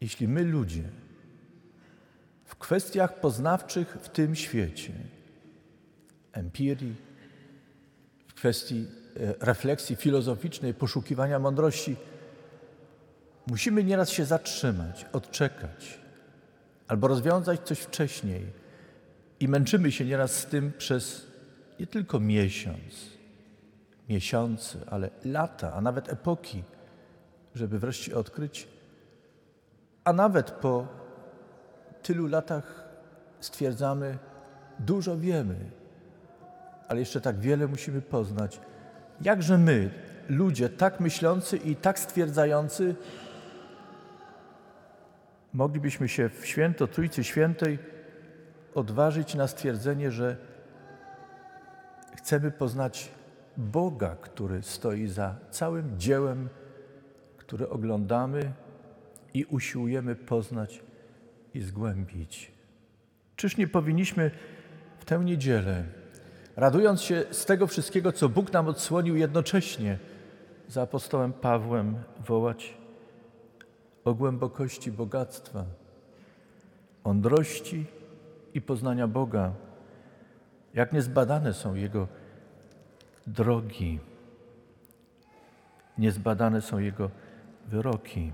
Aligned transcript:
jeśli 0.00 0.28
my 0.28 0.44
ludzie 0.44 0.82
w 2.44 2.56
kwestiach 2.56 3.20
poznawczych 3.20 3.96
w 4.00 4.08
tym 4.08 4.34
świecie, 4.34 4.92
empirii, 6.32 6.94
w 8.28 8.34
kwestii 8.34 8.86
e, 9.16 9.34
refleksji 9.40 9.96
filozoficznej, 9.96 10.74
poszukiwania 10.74 11.38
mądrości, 11.38 11.96
musimy 13.46 13.84
nieraz 13.84 14.10
się 14.10 14.24
zatrzymać, 14.24 15.06
odczekać 15.12 15.98
albo 16.88 17.08
rozwiązać 17.08 17.60
coś 17.60 17.78
wcześniej 17.78 18.46
i 19.40 19.48
męczymy 19.48 19.92
się 19.92 20.04
nieraz 20.04 20.32
z 20.32 20.46
tym 20.46 20.72
przez 20.78 21.26
nie 21.80 21.86
tylko 21.86 22.20
miesiąc, 22.20 23.08
miesiące, 24.08 24.78
ale 24.90 25.10
lata, 25.24 25.72
a 25.72 25.80
nawet 25.80 26.12
epoki, 26.12 26.62
żeby 27.54 27.78
wreszcie 27.78 28.16
odkryć, 28.16 28.68
a 30.04 30.12
nawet 30.12 30.50
po 30.50 30.86
tylu 32.02 32.26
latach 32.26 32.84
stwierdzamy, 33.40 34.18
dużo 34.78 35.16
wiemy, 35.16 35.56
ale 36.88 37.00
jeszcze 37.00 37.20
tak 37.20 37.38
wiele 37.38 37.66
musimy 37.66 38.02
poznać. 38.02 38.60
Jakże 39.20 39.58
my, 39.58 39.90
ludzie 40.28 40.68
tak 40.68 41.00
myślący 41.00 41.56
i 41.56 41.76
tak 41.76 41.98
stwierdzający, 41.98 42.94
moglibyśmy 45.52 46.08
się 46.08 46.28
w 46.28 46.46
święto 46.46 46.86
Trójcy 46.86 47.24
Świętej 47.24 47.78
odważyć 48.74 49.34
na 49.34 49.46
stwierdzenie, 49.46 50.10
że 50.10 50.36
chcemy 52.16 52.50
poznać 52.50 53.10
Boga, 53.56 54.16
który 54.20 54.62
stoi 54.62 55.06
za 55.06 55.34
całym 55.50 55.98
dziełem, 55.98 56.48
które 57.36 57.68
oglądamy 57.68 58.52
i 59.34 59.44
usiłujemy 59.44 60.16
poznać 60.16 60.82
i 61.54 61.60
zgłębić. 61.60 62.52
Czyż 63.36 63.56
nie 63.56 63.68
powinniśmy 63.68 64.30
w 64.98 65.04
tę 65.04 65.18
niedzielę, 65.18 65.84
radując 66.56 67.02
się 67.02 67.24
z 67.30 67.44
tego 67.44 67.66
wszystkiego, 67.66 68.12
co 68.12 68.28
Bóg 68.28 68.52
nam 68.52 68.68
odsłonił, 68.68 69.16
jednocześnie 69.16 69.98
za 70.68 70.82
apostołem 70.82 71.32
Pawłem 71.32 71.96
wołać 72.26 72.74
o 74.04 74.14
głębokości 74.14 74.92
bogactwa, 74.92 75.64
mądrości 77.04 77.86
i 78.54 78.60
poznania 78.60 79.08
Boga, 79.08 79.52
jak 80.74 80.92
niezbadane 80.92 81.54
są 81.54 81.74
Jego 81.74 82.08
drogi, 83.26 84.00
niezbadane 85.98 86.62
są 86.62 86.78
Jego 86.78 87.10
wyroki. 87.66 88.32